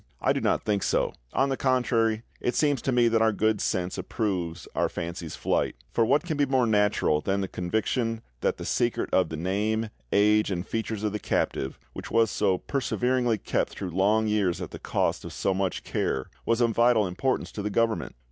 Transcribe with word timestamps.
I 0.19 0.33
do 0.33 0.41
not 0.41 0.63
think 0.63 0.81
so; 0.81 1.13
on 1.31 1.49
the 1.49 1.55
contrary, 1.57 2.23
it 2.39 2.55
seems 2.55 2.81
to 2.81 2.91
me 2.91 3.07
that 3.07 3.21
our 3.21 3.31
good 3.31 3.61
sense 3.61 3.99
approves 3.99 4.67
our 4.73 4.89
fancy's 4.89 5.35
flight. 5.35 5.75
For 5.91 6.03
what 6.03 6.23
can 6.23 6.37
be 6.37 6.47
more 6.47 6.65
natural 6.65 7.21
than 7.21 7.41
the 7.41 7.47
conviction 7.47 8.23
that 8.39 8.57
the 8.57 8.65
secret 8.65 9.11
of 9.13 9.29
the 9.29 9.37
name, 9.37 9.91
age, 10.11 10.49
and 10.49 10.65
features 10.67 11.03
of 11.03 11.11
the 11.11 11.19
captive, 11.19 11.77
which 11.93 12.09
was 12.09 12.31
so 12.31 12.57
perseveringly 12.57 13.37
kept 13.37 13.73
through 13.73 13.91
long 13.91 14.25
years 14.25 14.59
at 14.59 14.71
the 14.71 14.79
cost 14.79 15.23
of 15.23 15.33
so 15.33 15.53
much 15.53 15.83
care, 15.83 16.25
was 16.47 16.61
of 16.61 16.71
vital 16.71 17.05
importance 17.05 17.51
to 17.51 17.61
the 17.61 17.69
Government? 17.69 18.15